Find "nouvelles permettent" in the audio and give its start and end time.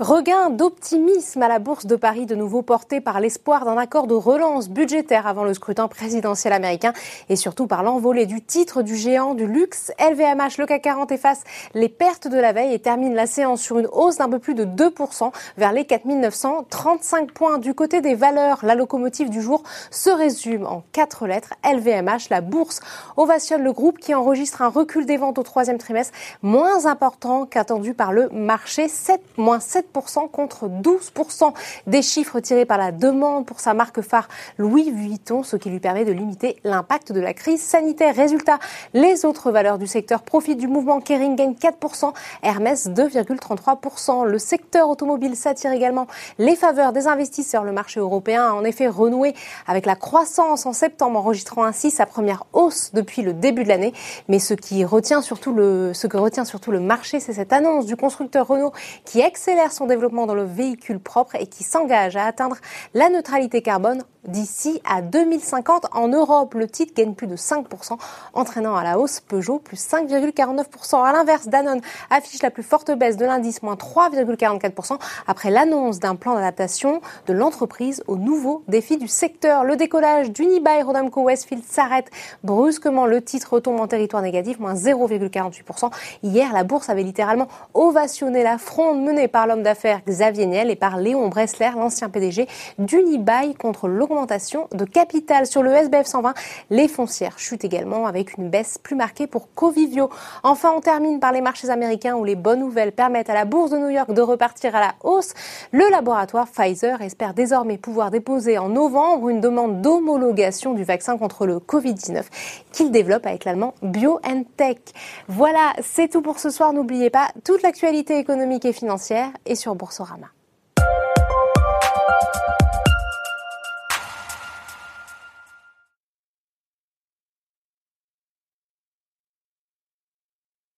102.58-103.30